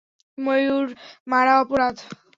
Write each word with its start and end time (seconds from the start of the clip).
ময়ূর 0.37 0.87
মারা 1.27 1.53
আপরাধ। 1.63 1.95